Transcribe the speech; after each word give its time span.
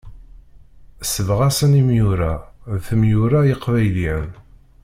Sebɣasen 1.11 1.77
imyura, 1.81 2.33
d 2.73 2.75
temyura 2.87 3.39
iqbayliyen. 3.53 4.29